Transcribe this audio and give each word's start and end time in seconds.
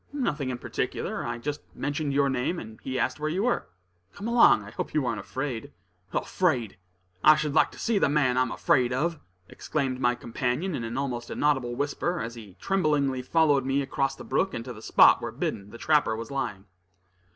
"Nothing 0.11 0.49
in 0.49 0.57
particular. 0.57 1.23
I 1.23 1.37
just 1.37 1.61
mentioned 1.75 2.11
your 2.11 2.27
name, 2.27 2.57
and 2.57 2.79
he 2.81 2.97
asked 2.97 3.19
where 3.19 3.29
you 3.29 3.43
were. 3.43 3.67
Come 4.15 4.27
along; 4.27 4.63
I 4.63 4.71
hope 4.71 4.95
you 4.95 5.07
ain't 5.07 5.19
afraid?" 5.19 5.73
"Afraid! 6.11 6.79
I 7.23 7.35
should 7.35 7.53
like 7.53 7.69
to 7.69 7.77
see 7.77 7.99
the 7.99 8.09
man 8.09 8.35
I'm 8.35 8.49
afraid 8.51 8.91
of!" 8.93 9.19
exclaimed 9.47 9.99
my 9.99 10.15
companion 10.15 10.73
in 10.73 10.83
an 10.83 10.97
almost 10.97 11.29
inaudible 11.29 11.75
whisper, 11.75 12.19
as 12.19 12.33
he 12.33 12.57
tremblingly 12.59 13.21
followed 13.21 13.63
me 13.63 13.83
across 13.83 14.15
the 14.15 14.23
brook, 14.23 14.55
and 14.55 14.65
to 14.65 14.73
the 14.73 14.81
spot 14.81 15.21
where 15.21 15.31
Biddon, 15.31 15.69
the 15.69 15.77
trapper, 15.77 16.15
was 16.15 16.31
lying. 16.31 16.65